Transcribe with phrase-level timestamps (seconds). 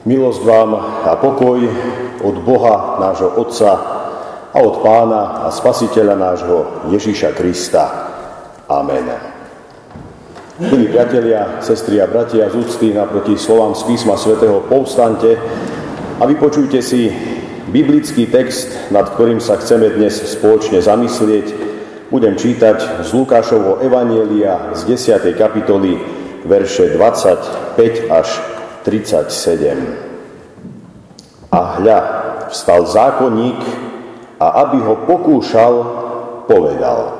[0.00, 0.70] Milosť vám
[1.04, 1.60] a pokoj
[2.24, 3.72] od Boha, nášho Otca
[4.48, 6.56] a od Pána a Spasiteľa nášho
[6.88, 7.84] Ježíša Krista.
[8.64, 9.04] Amen.
[10.56, 15.36] Milí priatelia, sestry a bratia z úcty naproti slovám z písma svätého povstante
[16.16, 17.12] a vypočujte si
[17.68, 21.52] biblický text, nad ktorým sa chceme dnes spoločne zamyslieť.
[22.08, 25.36] Budem čítať z Lukášovho Evanielia z 10.
[25.36, 26.00] kapitoly
[26.48, 28.49] verše 25 až
[28.90, 31.54] 37.
[31.54, 31.98] A hľa,
[32.50, 33.62] vstal zákonník
[34.42, 35.74] a aby ho pokúšal,
[36.50, 37.14] povedal.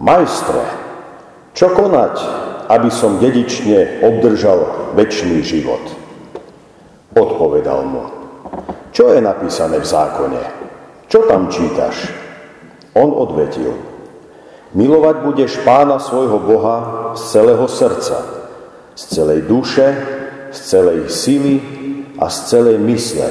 [0.00, 0.64] Majstre,
[1.52, 2.16] čo konať,
[2.72, 5.84] aby som dedične obdržal väčší život?
[7.12, 8.08] Odpovedal mu.
[8.96, 10.40] Čo je napísané v zákone?
[11.12, 12.08] Čo tam čítaš?
[12.96, 13.76] On odvetil.
[14.72, 18.24] Milovať budeš pána svojho Boha z celého srdca,
[18.96, 20.21] z celej duše,
[20.52, 21.56] z celej sily
[22.20, 23.28] a z celej mysle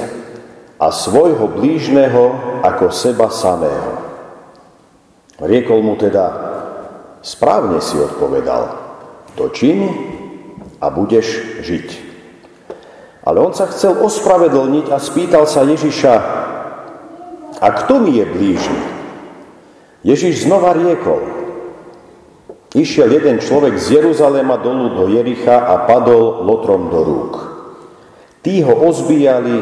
[0.82, 2.34] a svojho blížneho
[2.66, 4.02] ako seba samého.
[5.38, 6.26] Riekol mu teda,
[7.22, 8.74] správne si odpovedal,
[9.38, 9.86] to čin
[10.82, 11.88] a budeš žiť.
[13.22, 16.14] Ale on sa chcel ospravedlniť a spýtal sa Ježiša,
[17.62, 18.82] a kto mi je blížny?
[20.02, 21.41] Ježiš znova riekol,
[22.72, 27.32] Išiel jeden človek z Jeruzalema dolu do Jericha a padol lotrom do rúk.
[28.40, 29.60] Tí ho ozbíjali,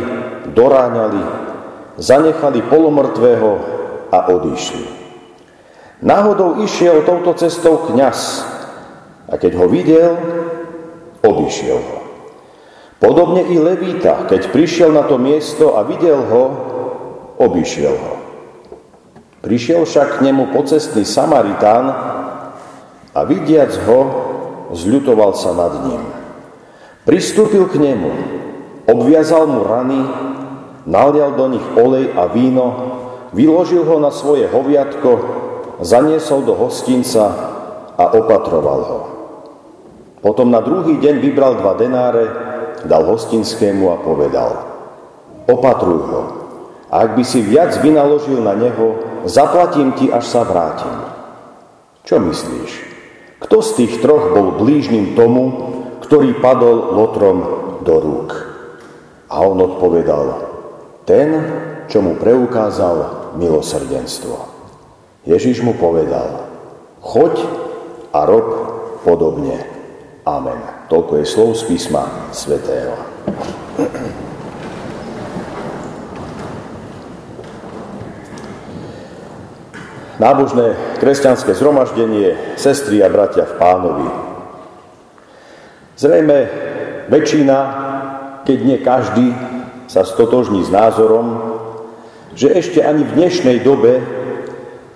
[0.55, 1.22] doráňali,
[1.98, 3.50] zanechali polomrtvého
[4.14, 4.86] a odišli.
[6.00, 8.47] Náhodou išiel touto cestou kňaz
[9.28, 10.16] a keď ho videl,
[11.20, 11.98] odišiel ho.
[13.00, 16.42] Podobne i Levíta, keď prišiel na to miesto a videl ho,
[17.42, 18.14] obišiel ho.
[19.41, 21.84] Prišiel však k nemu pocestný Samaritán,
[23.14, 24.00] a vidiac ho,
[24.70, 26.03] zľutoval sa nad ním.
[27.03, 28.11] Pristúpil k nemu,
[28.86, 30.00] obviazal mu rany,
[30.86, 32.66] nalial do nich olej a víno,
[33.34, 35.11] vyložil ho na svoje hoviatko,
[35.82, 37.25] zaniesol do hostinca
[37.99, 39.00] a opatroval ho.
[40.20, 42.25] Potom na druhý deň vybral dva denáre,
[42.84, 44.50] dal hostinskému a povedal
[45.49, 46.22] Opatruj ho,
[46.93, 50.94] a ak by si viac vynaložil na neho, zaplatím ti, až sa vrátim.
[52.04, 52.89] Čo myslíš?
[53.40, 55.72] Kto z tých troch bol blížnym tomu,
[56.04, 57.38] ktorý padol lotrom
[57.80, 58.30] do rúk?
[59.32, 60.26] A on odpovedal,
[61.08, 61.28] ten,
[61.88, 64.36] čo mu preukázal milosrdenstvo.
[65.24, 66.46] Ježiš mu povedal,
[67.00, 67.40] choď
[68.12, 68.48] a rob
[69.02, 69.56] podobne.
[70.28, 70.60] Amen.
[70.92, 72.92] Toľko je slov z písma svätého.
[80.20, 84.08] Nábožné kresťanské zhromaždenie, sestry a bratia v pánovi.
[85.97, 86.38] Zrejme
[87.08, 87.58] väčšina,
[88.44, 89.26] keď nie každý,
[89.88, 91.56] sa stotožní s názorom,
[92.36, 94.04] že ešte ani v dnešnej dobe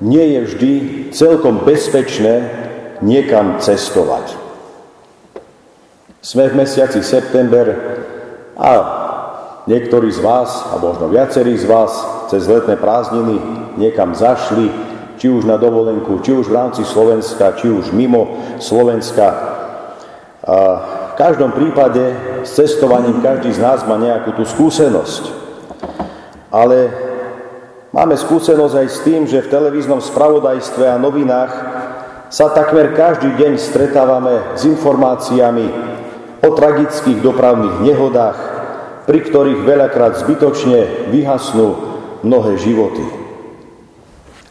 [0.04, 0.72] nie je vždy
[1.10, 2.46] celkom bezpečné
[3.02, 4.36] niekam cestovať.
[6.22, 7.74] Sme v mesiaci september
[8.54, 8.70] a
[9.66, 11.92] niektorí z vás, a možno viacerí z vás,
[12.30, 13.36] cez letné prázdniny
[13.76, 14.83] niekam zašli
[15.18, 19.26] či už na dovolenku, či už v rámci Slovenska, či už mimo Slovenska.
[20.44, 20.56] A
[21.14, 22.02] v každom prípade
[22.42, 25.30] s cestovaním každý z nás má nejakú tú skúsenosť.
[26.50, 26.90] Ale
[27.94, 31.52] máme skúsenosť aj s tým, že v televíznom spravodajstve a novinách
[32.34, 35.66] sa takmer každý deň stretávame s informáciami
[36.42, 38.38] o tragických dopravných nehodách,
[39.06, 41.78] pri ktorých veľakrát zbytočne vyhasnú
[42.26, 43.23] mnohé životy.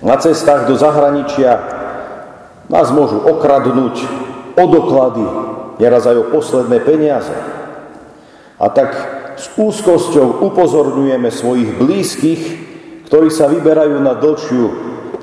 [0.03, 1.63] Na cestách do zahraničia
[2.67, 3.95] nás môžu okradnúť
[4.59, 5.25] o doklady,
[5.79, 7.31] neraz aj o posledné peniaze.
[8.59, 8.91] A tak
[9.39, 12.41] s úzkosťou upozorňujeme svojich blízkych,
[13.07, 14.65] ktorí sa vyberajú na dlhšiu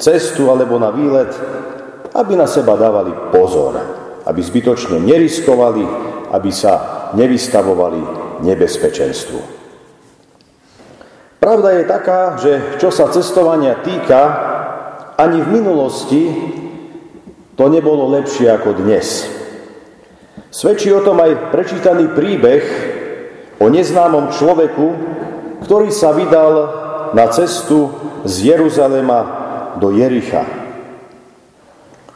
[0.00, 1.28] cestu alebo na výlet,
[2.16, 3.76] aby na seba dávali pozor,
[4.24, 5.84] aby zbytočne neriskovali,
[6.32, 8.00] aby sa nevystavovali
[8.48, 9.60] nebezpečenstvu.
[11.40, 14.49] Pravda je taká, že čo sa cestovania týka,
[15.20, 16.22] ani v minulosti
[17.52, 19.28] to nebolo lepšie ako dnes.
[20.48, 22.64] Svedčí o tom aj prečítaný príbeh
[23.60, 24.86] o neznámom človeku,
[25.68, 26.52] ktorý sa vydal
[27.12, 27.92] na cestu
[28.24, 29.20] z Jeruzalema
[29.76, 30.48] do Jericha.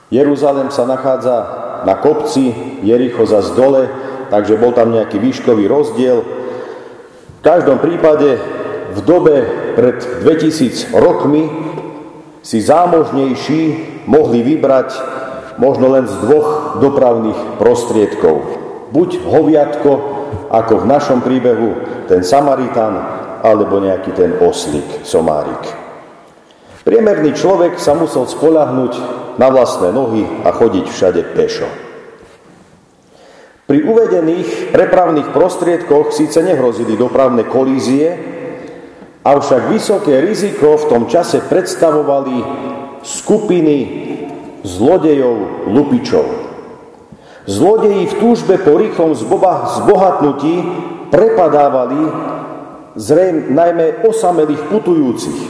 [0.08, 1.36] Jeruzalem sa nachádza
[1.84, 3.92] na kopci, Jericho za dole,
[4.32, 6.24] takže bol tam nejaký výškový rozdiel.
[6.24, 8.40] V každom prípade
[8.96, 9.44] v dobe
[9.76, 11.73] pred 2000 rokmi
[12.44, 13.61] si zámožnejší
[14.05, 14.93] mohli vybrať
[15.56, 18.37] možno len z dvoch dopravných prostriedkov.
[18.93, 19.93] Buď hoviatko
[20.52, 21.70] ako v našom príbehu
[22.05, 22.94] ten Samaritán
[23.41, 25.64] alebo nejaký ten oslík, somárik.
[26.85, 28.93] Priemerný človek sa musel spolahnuť
[29.41, 31.69] na vlastné nohy a chodiť všade pešo.
[33.64, 38.33] Pri uvedených prepravných prostriedkoch síce nehrozili dopravné kolízie,
[39.24, 42.36] avšak vysoké riziko v tom čase predstavovali
[43.00, 43.76] skupiny
[44.64, 46.24] zlodejov, lupičov.
[47.44, 50.54] Zlodeji v túžbe po rýchlom zbohatnutí
[51.12, 52.00] prepadávali
[52.96, 55.40] zrejme najmä osamelých putujúcich.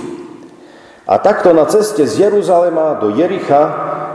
[1.05, 3.63] A takto na ceste z Jeruzalema do Jericha,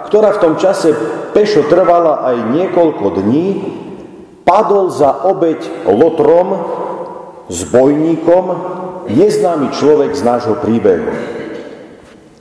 [0.10, 0.92] ktorá v tom čase
[1.32, 3.48] pešo trvala aj niekoľko dní,
[4.42, 6.48] padol za obeď lotrom,
[7.50, 8.46] zbojníkom,
[9.10, 11.10] neznámy človek z nášho príbehu.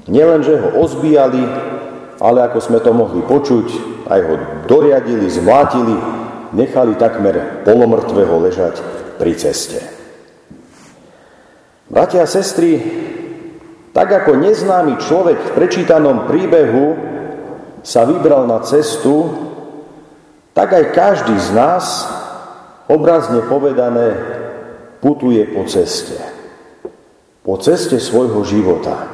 [0.09, 1.41] Nielenže ho ozbíjali,
[2.21, 3.67] ale ako sme to mohli počuť,
[4.09, 4.35] aj ho
[4.69, 5.97] doriadili, zmlátili,
[6.53, 8.81] nechali takmer polomrtvého ležať
[9.21, 9.81] pri ceste.
[11.89, 12.81] Bratia a sestry,
[13.97, 16.97] tak ako neznámy človek v prečítanom príbehu
[17.81, 19.33] sa vybral na cestu,
[20.53, 22.05] tak aj každý z nás,
[22.93, 24.38] obrazne povedané,
[24.99, 26.19] putuje po ceste.
[27.43, 29.09] Po ceste svojho života.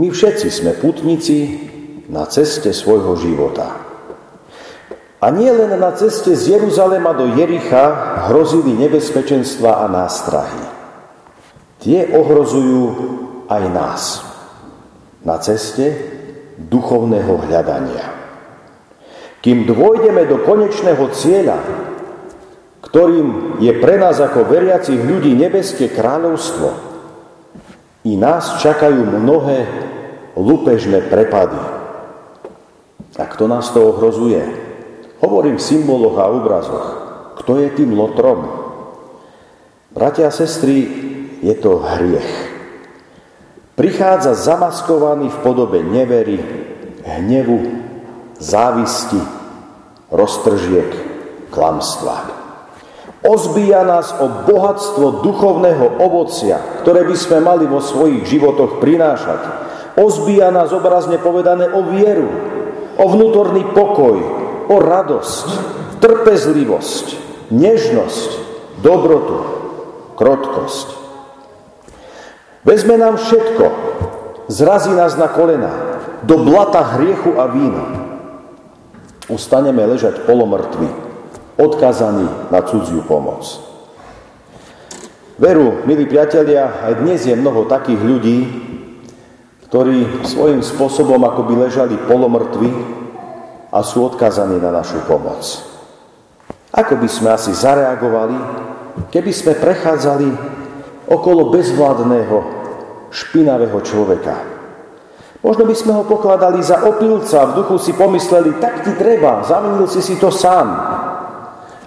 [0.00, 1.38] My všetci sme putníci
[2.08, 3.92] na ceste svojho života.
[5.22, 7.94] A nie len na ceste z Jeruzalema do Jericha
[8.26, 10.64] hrozili nebezpečenstva a nástrahy.
[11.78, 12.82] Tie ohrozujú
[13.46, 14.02] aj nás
[15.22, 15.94] na ceste
[16.58, 18.06] duchovného hľadania.
[19.42, 21.58] Kým dôjdeme do konečného cieľa,
[22.82, 26.92] ktorým je pre nás ako veriacich ľudí nebeské kráľovstvo,
[28.02, 29.62] i nás čakajú mnohé
[30.34, 31.62] lupežné prepady.
[33.14, 34.42] A kto nás to ohrozuje?
[35.22, 36.86] Hovorím v symboloch a obrazoch.
[37.38, 38.42] Kto je tým lotrom?
[39.94, 40.88] Bratia a sestry,
[41.44, 42.30] je to hriech.
[43.78, 46.40] Prichádza zamaskovaný v podobe nevery,
[47.06, 47.60] hnevu,
[48.40, 49.20] závisti,
[50.10, 50.90] roztržiek,
[51.52, 52.31] klamstva.
[53.22, 59.40] Ozbíja nás o bohatstvo duchovného ovocia, ktoré by sme mali vo svojich životoch prinášať.
[59.94, 62.26] Ozbíja nás obrazne povedané o vieru,
[62.98, 64.18] o vnútorný pokoj,
[64.66, 65.46] o radosť,
[66.02, 67.06] trpezlivosť,
[67.54, 68.30] nežnosť,
[68.82, 69.38] dobrotu,
[70.18, 70.88] krotkosť.
[72.66, 73.64] Vezme nám všetko,
[74.50, 75.70] zrazí nás na kolena,
[76.26, 77.86] do blata hriechu a vína
[79.30, 80.86] ustaneme ležať polomrtví,
[81.62, 83.46] odkazaní na cudziu pomoc.
[85.38, 88.38] Veru, milí priatelia, aj dnes je mnoho takých ľudí,
[89.70, 92.70] ktorí svojím spôsobom akoby ležali polomrtví
[93.72, 95.40] a sú odkazaní na našu pomoc.
[96.74, 98.36] Ako by sme asi zareagovali,
[99.08, 100.28] keby sme prechádzali
[101.08, 102.38] okolo bezvládneho,
[103.12, 104.52] špinavého človeka,
[105.42, 109.90] Možno by sme ho pokladali za opilca, v duchu si pomysleli, tak ti treba, zavinil
[109.90, 110.70] si si to sám.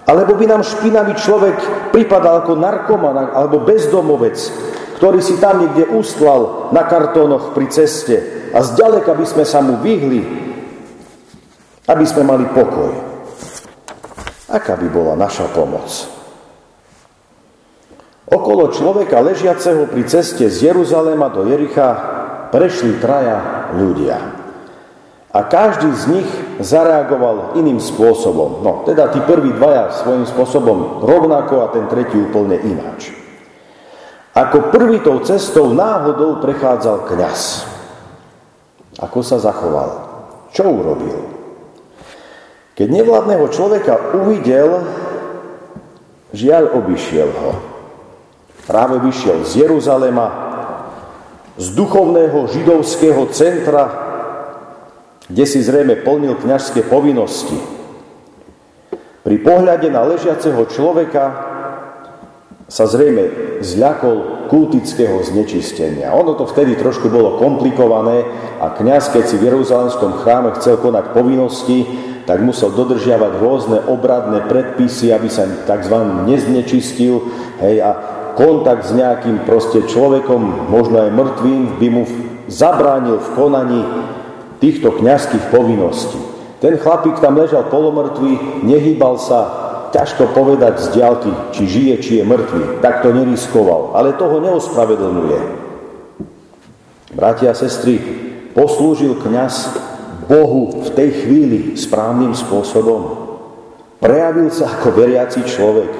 [0.06, 4.38] Alebo by nám špinavý človek pripadal ako narkoman alebo bezdomovec,
[5.02, 9.82] ktorý si tam niekde ustlal na kartónoch pri ceste a zďaleka by sme sa mu
[9.82, 10.22] vyhli,
[11.90, 12.94] aby sme mali pokoj.
[14.46, 15.90] Aká by bola naša pomoc?
[18.30, 21.88] Okolo človeka ležiaceho pri ceste z Jeruzalema do Jericha
[22.54, 24.35] prešli traja ľudia.
[25.36, 26.30] A každý z nich
[26.64, 28.64] zareagoval iným spôsobom.
[28.64, 33.12] No, teda tí prví dvaja svojím spôsobom rovnako a ten tretí úplne ináč.
[34.32, 37.68] Ako prvý tou cestou náhodou prechádzal kňaz.
[38.96, 40.08] Ako sa zachoval?
[40.56, 41.20] Čo urobil?
[42.72, 44.88] Keď nevládneho človeka uvidel,
[46.32, 47.52] žiaľ obišiel ho.
[48.64, 50.32] Práve vyšiel z Jeruzalema,
[51.60, 54.05] z duchovného židovského centra,
[55.26, 57.58] kde si zrejme plnil kňažské povinnosti.
[59.26, 61.24] Pri pohľade na ležiaceho človeka
[62.70, 66.14] sa zrejme zľakol kultického znečistenia.
[66.14, 68.22] Ono to vtedy trošku bolo komplikované
[68.62, 71.86] a kňaz, keď si v Jeruzalemskom chráme chcel konať povinnosti,
[72.26, 75.96] tak musel dodržiavať rôzne obradné predpisy, aby sa tzv.
[76.26, 77.22] neznečistil.
[77.62, 77.90] Hej, a
[78.34, 82.02] kontakt s nejakým proste človekom, možno aj mŕtvým, by mu
[82.50, 83.80] zabránil v konaní
[84.58, 86.18] týchto kňazských povinností.
[86.60, 89.40] Ten chlapík tam ležal polomrtvý, nehýbal sa,
[89.92, 92.80] ťažko povedať z diálky, či žije, či je mŕtvý.
[92.80, 95.40] Tak to neriskoval, ale toho neospravedlňuje.
[97.16, 98.00] Bratia a sestry,
[98.52, 99.72] poslúžil kňaz
[100.28, 103.28] Bohu v tej chvíli správnym spôsobom.
[104.02, 105.92] Prejavil sa ako veriaci človek?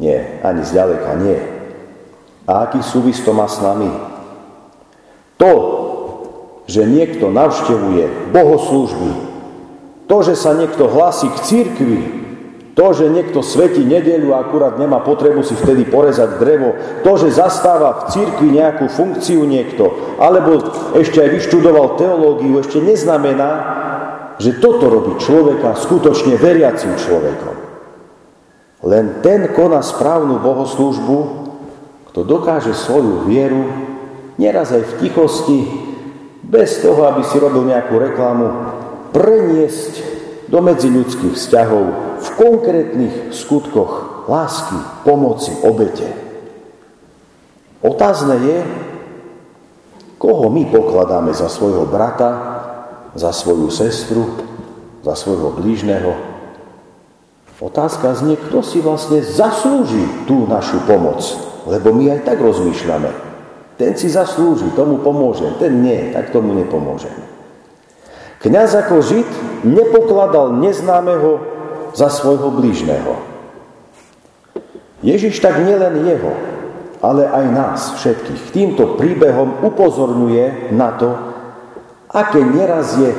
[0.00, 1.38] Nie, ani zďaleka nie.
[2.48, 3.86] A aký súvis to má s nami?
[5.38, 5.52] To,
[6.70, 9.10] že niekto navštevuje bohoslužby,
[10.06, 12.00] to, že sa niekto hlási k cirkvi,
[12.78, 17.34] to, že niekto svetí nedelu a akurát nemá potrebu si vtedy porezať drevo, to, že
[17.34, 20.62] zastáva v cirkvi nejakú funkciu niekto, alebo
[20.94, 23.50] ešte aj vyštudoval teológiu, ešte neznamená,
[24.38, 27.56] že toto robí človeka skutočne veriacim človekom.
[28.86, 31.18] Len ten koná správnu bohoslúžbu,
[32.14, 33.68] kto dokáže svoju vieru,
[34.40, 35.89] neraz aj v tichosti,
[36.50, 38.46] bez toho, aby si robil nejakú reklamu,
[39.14, 39.94] preniesť
[40.50, 41.84] do medziľudských vzťahov
[42.18, 44.74] v konkrétnych skutkoch lásky,
[45.06, 46.10] pomoci, obete.
[47.80, 48.58] Otázne je,
[50.18, 52.30] koho my pokladáme za svojho brata,
[53.14, 54.42] za svoju sestru,
[55.06, 56.12] za svojho blížneho.
[57.60, 61.20] Otázka znie, kto si vlastne zaslúži tú našu pomoc,
[61.68, 63.29] lebo my aj tak rozmýšľame.
[63.80, 67.16] Ten si zaslúži, tomu pomôžem, ten nie, tak tomu nepomôžem.
[68.44, 69.30] Kňaz ako Žid
[69.64, 71.40] nepokladal neznámeho
[71.96, 73.16] za svojho blížneho.
[75.00, 76.36] Ježiš tak nielen jeho,
[77.00, 81.16] ale aj nás všetkých týmto príbehom upozorňuje na to,
[82.12, 83.16] aké neraz je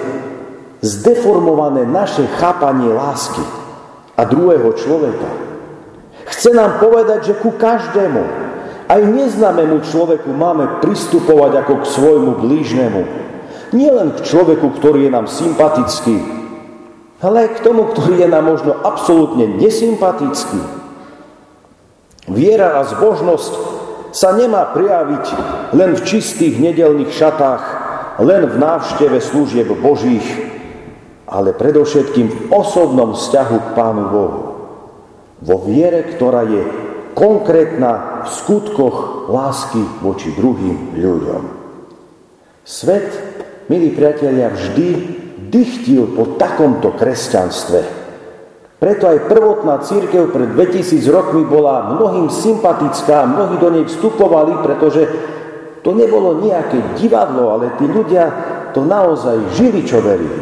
[0.86, 3.42] zdeformované naše chápanie lásky
[4.14, 5.30] a druhého človeka.
[6.30, 8.41] Chce nám povedať, že ku každému,
[8.92, 13.02] aj neznámemu človeku máme pristupovať ako k svojmu blížnemu,
[13.72, 16.20] Nielen k človeku, ktorý je nám sympatický,
[17.24, 20.60] ale aj k tomu, ktorý je nám možno absolútne nesympatický.
[22.28, 23.54] Viera a zbožnosť
[24.12, 25.26] sa nemá prijaviť
[25.72, 27.64] len v čistých nedelných šatách,
[28.20, 30.28] len v návšteve služieb Božích,
[31.32, 34.42] ale predovšetkým v osobnom vzťahu k Pánu Bohu.
[35.40, 36.62] Vo viere, ktorá je
[37.14, 41.44] konkrétna v skutkoch lásky voči druhým ľuďom.
[42.62, 43.10] Svet
[43.72, 44.88] milí priatelia, vždy
[45.48, 48.04] dychtil po takomto kresťanstve.
[48.82, 55.06] Preto aj prvotná církev pred 2000 rokmi bola mnohým sympatická, mnohí do nej vstupovali, pretože
[55.86, 58.30] to nebolo nejaké divadlo, ale tí ľudia
[58.74, 60.42] to naozaj žili, čo verili.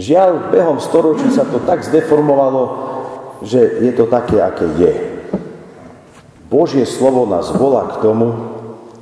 [0.00, 2.62] Žiaľ, behom storočí sa to tak zdeformovalo,
[3.46, 5.13] že je to také, aké je.
[6.54, 8.30] Božie slovo nás volá k tomu,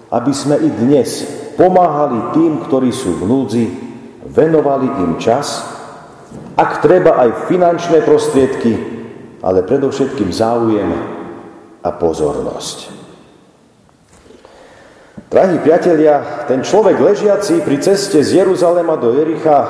[0.09, 1.21] aby sme i dnes
[1.61, 3.67] pomáhali tým, ktorí sú v núdzi,
[4.25, 5.61] venovali im čas,
[6.57, 8.73] ak treba aj finančné prostriedky,
[9.45, 10.97] ale predovšetkým záujem
[11.85, 13.05] a pozornosť.
[15.29, 19.61] Drahí priatelia, ten človek ležiaci pri ceste z Jeruzalema do Jericha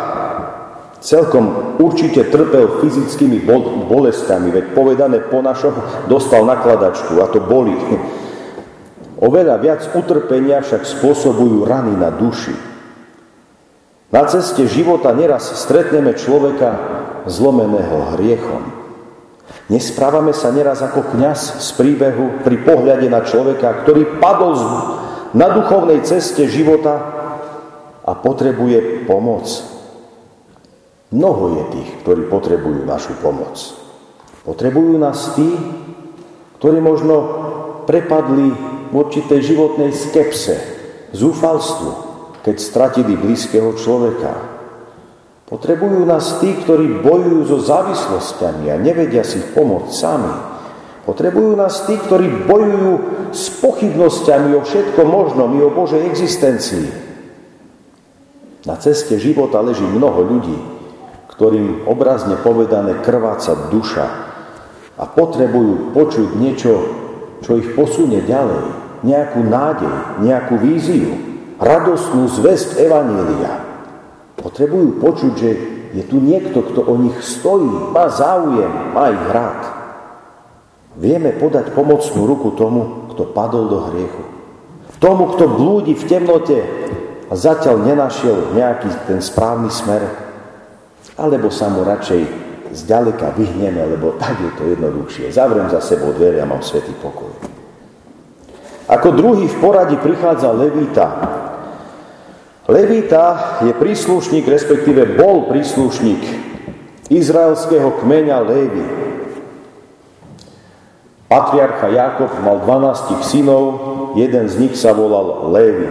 [1.02, 3.42] celkom určite trpel fyzickými
[3.90, 7.74] bolestami, veď povedané po našom dostal nakladačku a to boli.
[9.18, 12.54] Oveľa viac utrpenia však spôsobujú rany na duši.
[14.14, 16.70] Na ceste života neraz stretneme človeka
[17.26, 18.62] zlomeného hriechom.
[19.70, 24.58] Nesprávame sa neraz ako kňaz z príbehu pri pohľade na človeka, ktorý padol
[25.32, 26.98] na duchovnej ceste života
[28.04, 29.71] a potrebuje pomoc.
[31.12, 33.60] Mnoho je tých, ktorí potrebujú našu pomoc.
[34.48, 35.44] Potrebujú nás tí,
[36.56, 37.14] ktorí možno
[37.84, 38.48] prepadli
[38.88, 40.56] v určitej životnej skepse,
[41.12, 41.90] zúfalstvu,
[42.40, 44.32] keď stratili blízkeho človeka.
[45.52, 50.32] Potrebujú nás tí, ktorí bojujú so závislosťami a nevedia si pomôcť sami.
[51.04, 52.92] Potrebujú nás tí, ktorí bojujú
[53.36, 56.88] s pochybnosťami o všetko možnom i o Božej existencii.
[58.64, 60.71] Na ceste života leží mnoho ľudí,
[61.42, 64.06] ktorým obrazne povedané krváca duša
[64.94, 66.72] a potrebujú počuť niečo,
[67.42, 68.62] čo ich posunie ďalej
[69.02, 71.10] nejakú nádej, nejakú víziu,
[71.58, 73.58] radostnú zväzť Evanília.
[74.38, 75.50] Potrebujú počuť, že
[75.98, 79.60] je tu niekto, kto o nich stojí, má záujem, má ich rád.
[80.94, 84.22] Vieme podať pomocnú ruku tomu, kto padol do hriechu.
[85.02, 86.62] Tomu, kto blúdi v temnote
[87.26, 90.30] a zatiaľ nenašiel nejaký ten správny smer.
[91.18, 92.22] Alebo sa mu radšej
[92.72, 95.28] zďaleka vyhneme, lebo tak je to jednoduchšie.
[95.28, 97.30] Zavriem za sebou dvere a mám svetý pokoj.
[98.88, 101.08] Ako druhý v poradí prichádza Levita.
[102.68, 106.22] Levita je príslušník, respektíve bol príslušník
[107.12, 108.86] izraelského kmeňa Levi.
[111.28, 113.64] Patriarcha Jakob mal 12 synov,
[114.20, 115.88] jeden z nich sa volal Levi.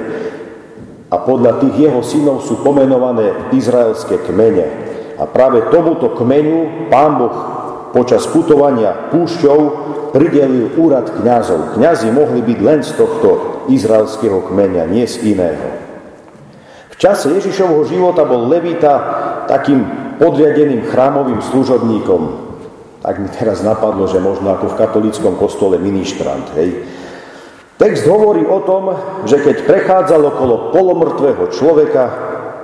[1.12, 4.70] A podľa tých jeho synov sú pomenované izraelské kmene.
[5.22, 7.36] A práve tomuto kmeňu pán Boh
[7.94, 9.60] počas putovania púšťou
[10.10, 11.78] pridelil úrad kňazov.
[11.78, 13.30] Kňazi mohli byť len z tohto
[13.70, 15.68] izraelského kmeňa, nie z iného.
[16.90, 18.94] V čase Ježišovho života bol Levita
[19.46, 19.86] takým
[20.18, 22.22] podriadeným chrámovým služobníkom.
[23.02, 26.50] Tak mi teraz napadlo, že možno ako v katolíckom kostole ministrant.
[26.58, 26.86] Hej.
[27.78, 28.94] Text hovorí o tom,
[29.26, 32.04] že keď prechádzal okolo polomrtvého človeka,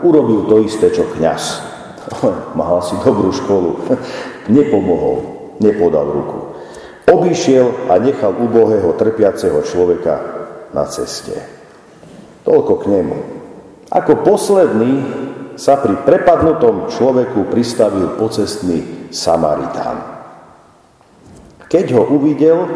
[0.06, 1.77] urobil to isté, čo kňaz.
[2.60, 3.72] Mal si dobrú školu.
[4.56, 5.18] Nepomohol,
[5.60, 6.40] nepodal ruku.
[7.08, 10.16] Obišiel a nechal ubohého trpiaceho človeka
[10.72, 11.36] na ceste.
[12.48, 13.18] Toľko k nemu.
[13.92, 14.94] Ako posledný
[15.60, 20.00] sa pri prepadnutom človeku pristavil pocestný Samaritán.
[21.68, 22.68] Keď ho uvidel,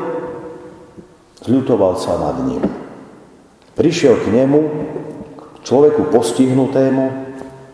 [1.41, 2.61] Zľutoval sa nad ním.
[3.73, 4.61] Prišiel k nemu,
[5.33, 7.30] k človeku postihnutému,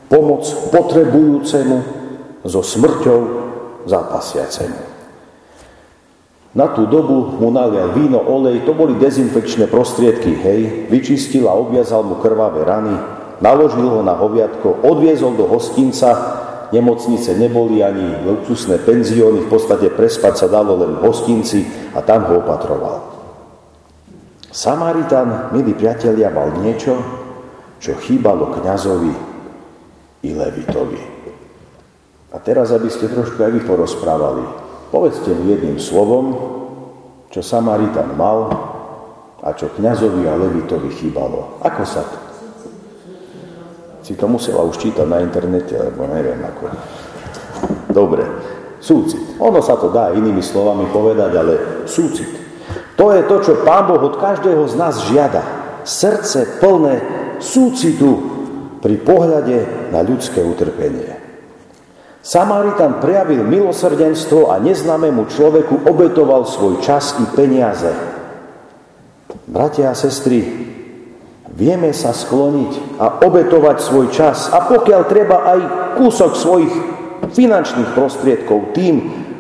[0.08, 1.78] pomoc potrebujúcemu,
[2.48, 3.20] so smrťou
[3.88, 4.82] zápasiacemu.
[6.56, 12.02] Na tú dobu mu nalial víno, olej, to boli dezinfekčné prostriedky, hej, vyčistil a obviazal
[12.02, 12.96] mu krvavé rany,
[13.44, 16.18] naložil ho na hoviatko, odviezol do hostinca,
[16.74, 21.62] nemocnice neboli ani luxusné penzióny, v podstate prespať sa dalo len v hostinci
[21.94, 23.06] a tam ho opatroval.
[24.50, 26.98] Samaritan, milí priatelia, mal niečo,
[27.78, 29.37] čo chýbalo kňazovi
[30.28, 31.00] i Levitovi.
[32.36, 34.44] A teraz, aby ste trošku aj vy porozprávali,
[34.92, 36.26] povedzte mi jedným slovom,
[37.32, 38.52] čo Samaritan mal
[39.40, 41.64] a čo kňazovi a Levitovi chýbalo.
[41.64, 42.18] Ako sa to?
[44.04, 46.72] Si to musela už čítať na internete, lebo neviem ako.
[47.92, 48.24] Dobre,
[48.80, 49.20] súcit.
[49.40, 51.54] Ono sa to dá inými slovami povedať, ale
[51.88, 52.28] súcit.
[52.96, 55.44] To je to, čo Pán Boh od každého z nás žiada.
[55.88, 57.04] Srdce plné
[57.40, 58.37] súcitu
[58.82, 61.18] pri pohľade na ľudské utrpenie.
[62.28, 67.88] Samaritan prejavil milosrdenstvo a neznámemu človeku obetoval svoj čas i peniaze.
[69.48, 70.44] Bratia a sestry,
[71.56, 75.60] vieme sa skloniť a obetovať svoj čas a pokiaľ treba aj
[75.96, 76.74] kúsok svojich
[77.32, 78.96] finančných prostriedkov tým,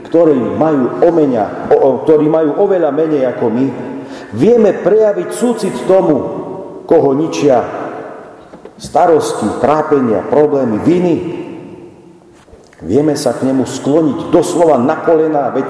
[0.08, 1.68] ktorí majú, omenia,
[2.08, 3.68] ktorí majú oveľa menej ako my,
[4.32, 6.18] vieme prejaviť súcit tomu,
[6.88, 7.77] koho ničia
[8.78, 11.16] starosti, trápenia, problémy, viny.
[12.86, 15.68] Vieme sa k nemu skloniť doslova na kolena, veď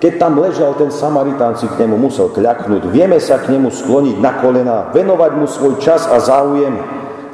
[0.00, 2.88] keď tam ležal ten Samaritán, si k nemu musel kľaknúť.
[2.88, 6.74] Vieme sa k nemu skloniť na kolena, venovať mu svoj čas a záujem,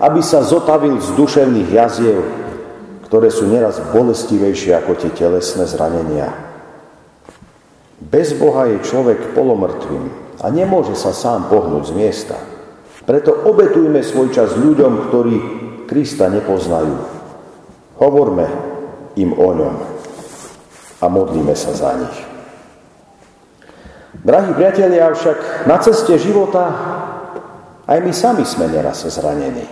[0.02, 2.20] aby sa zotavil z duševných jaziev,
[3.06, 6.34] ktoré sú neraz bolestivejšie ako tie telesné zranenia.
[8.02, 12.36] Bez Boha je človek polomrtvým a nemôže sa sám pohnúť z miesta.
[13.06, 15.36] Preto obetujme svoj čas ľuďom, ktorí
[15.86, 16.98] Krista nepoznajú.
[18.02, 18.46] Hovorme
[19.14, 19.74] im o ňom
[20.98, 22.18] a modlíme sa za nich.
[24.26, 26.64] Drahí priatelia, však na ceste života
[27.86, 29.62] aj my sami sme neraz zranení.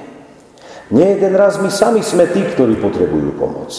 [0.95, 3.75] Nie jeden raz my sami sme tí, ktorí potrebujú pomoc.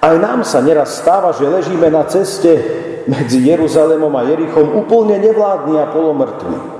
[0.00, 2.56] Aj nám sa neraz stáva, že ležíme na ceste
[3.04, 6.71] medzi Jeruzalémom a Jerichom úplne nevládni a polomrtví.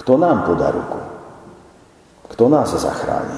[0.00, 1.00] Kto nám podá ruku?
[2.32, 3.36] Kto nás zachráni?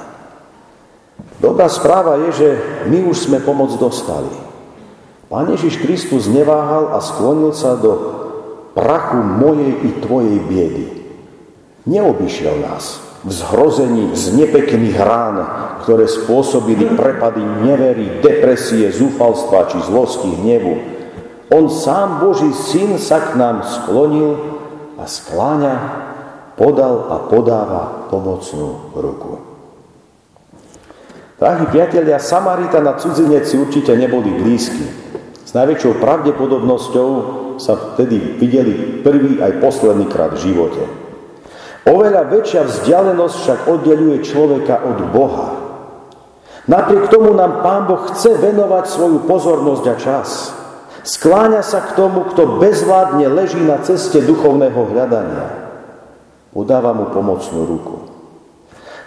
[1.42, 2.48] Dobrá správa je, že
[2.86, 4.30] my už sme pomoc dostali.
[5.26, 7.92] Pán Ježiš Kristus neváhal a sklonil sa do
[8.78, 10.86] prachu mojej i tvojej biedy.
[11.82, 15.36] Neobyšiel nás, v zhrození z nepekných rán,
[15.82, 20.74] ktoré spôsobili prepady nevery, depresie, zúfalstva či zlosti, hnevu.
[21.50, 24.38] On sám Boží syn sa k nám sklonil
[24.94, 25.74] a skláňa,
[26.56, 29.40] podal a podáva pomocnú ruku.
[31.42, 34.86] Drahí priatelia, Samarita na cudzineci určite neboli blízki.
[35.42, 37.10] S najväčšou pravdepodobnosťou
[37.58, 40.82] sa vtedy videli prvý aj posledný krát v živote.
[41.82, 45.48] Oveľa väčšia vzdialenosť však oddeluje človeka od Boha.
[46.70, 50.28] Napriek tomu nám Pán Boh chce venovať svoju pozornosť a čas.
[51.02, 55.61] Skláňa sa k tomu, kto bezvládne leží na ceste duchovného hľadania.
[56.52, 57.96] Udáva mu pomocnú ruku.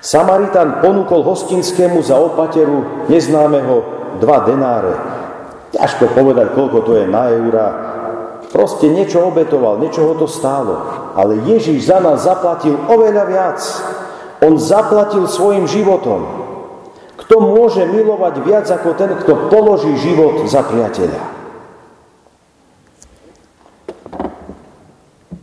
[0.02, 3.76] Samaritan ponúkol hostinskému za opateru neznámeho
[4.22, 4.94] dva denáre.
[5.74, 7.68] Ťažko povedať, koľko to je na eura,
[8.56, 10.80] Proste niečo obetoval, niečo ho to stálo.
[11.20, 13.60] Ale Ježíš za nás zaplatil oveľa viac.
[14.40, 16.24] On zaplatil svojim životom.
[17.20, 21.36] Kto môže milovať viac ako ten, kto položí život za priateľa?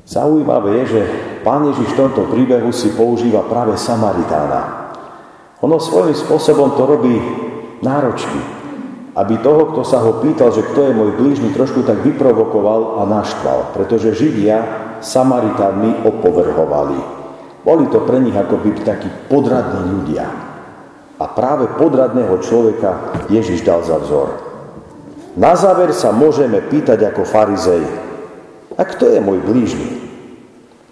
[0.08, 1.02] Zaujímavé je, že
[1.42, 4.94] pán Ježiš v tomto príbehu si používa práve Samaritána.
[5.62, 7.14] Ono svojím spôsobom to robí
[7.83, 8.62] náročný.
[9.12, 13.02] aby toho, kto sa ho pýtal, že kto je môj blížny, trošku tak vyprovokoval a
[13.05, 14.64] naštval, pretože Židia
[15.05, 16.98] Samaritánmi opovrhovali.
[17.61, 20.24] Boli to pre nich ako by takí podradní ľudia.
[21.20, 24.33] A práve podradného človeka Ježiš dal za vzor.
[25.37, 27.85] Na záver sa môžeme pýtať ako farizej,
[28.72, 30.01] a kto je môj blížny?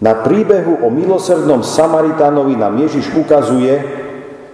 [0.01, 3.85] Na príbehu o milosrdnom Samaritánovi nám Ježiš ukazuje,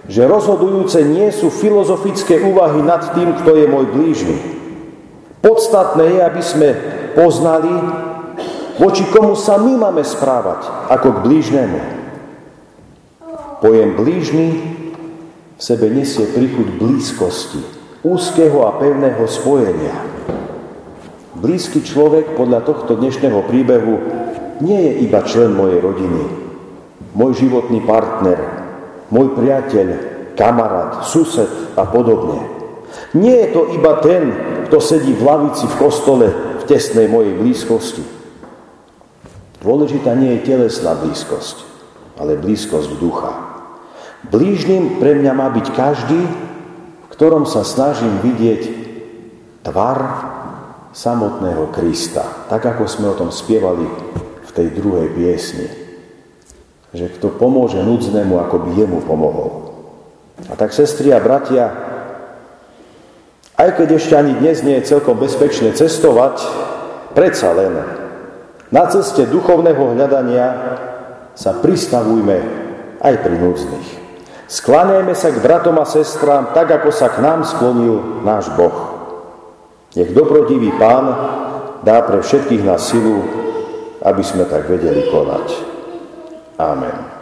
[0.07, 4.37] že rozhodujúce nie sú filozofické úvahy nad tým, kto je môj blížny.
[5.39, 6.69] Podstatné je, aby sme
[7.15, 7.71] poznali,
[8.75, 11.79] voči komu sa my máme správať ako k blížnemu.
[13.63, 14.47] Pojem blížny
[15.55, 17.63] v sebe nesie príchuť blízkosti,
[18.03, 19.95] úzkeho a pevného spojenia.
[21.39, 23.95] Blízky človek podľa tohto dnešného príbehu
[24.61, 26.23] nie je iba člen mojej rodiny,
[27.13, 28.37] môj životný partner,
[29.09, 29.87] môj priateľ,
[30.37, 32.45] kamarát, sused a podobne.
[33.17, 34.23] Nie je to iba ten,
[34.69, 36.27] kto sedí v lavici v kostole
[36.61, 38.03] v tesnej mojej blízkosti.
[39.63, 41.65] Dôležitá nie je telesná blízkosť,
[42.21, 43.33] ale blízkosť ducha.
[44.29, 48.61] Blížnym pre mňa má byť každý, v ktorom sa snažím vidieť
[49.65, 49.99] tvar
[50.93, 53.85] samotného Krista, tak ako sme o tom spievali
[54.57, 55.87] tej druhej piesni
[56.97, 59.51] že kto pomôže núdznému, ako by jemu pomohol.
[60.47, 61.69] A tak, sestri a bratia,
[63.57, 66.41] aj keď ešte ani dnes nie je celkom bezpečné cestovať,
[67.17, 67.73] predsa len
[68.69, 70.47] na ceste duchovného hľadania
[71.33, 72.37] sa pristavujme
[73.01, 73.87] aj pri núdznych.
[74.47, 78.95] Sklanejme sa k bratom a sestrám tak, ako sa k nám sklonil náš Boh.
[79.97, 81.05] Nech dobrodivý Pán
[81.83, 83.46] dá pre všetkých na silu,
[84.01, 85.47] aby sme tak vedeli konať.
[86.57, 87.16] Amen.